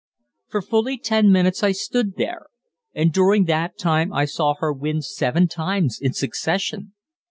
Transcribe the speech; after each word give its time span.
For 0.47 0.63
fully 0.63 0.97
ten 0.97 1.31
minutes 1.31 1.61
I 1.61 1.73
stood 1.73 2.15
there, 2.15 2.47
and 2.95 3.13
during 3.13 3.45
that 3.45 3.77
time 3.77 4.11
I 4.11 4.25
saw 4.25 4.55
her 4.55 4.73
win 4.73 5.03
seven 5.03 5.47
times 5.47 5.99
in 6.01 6.13
succession. 6.13 6.93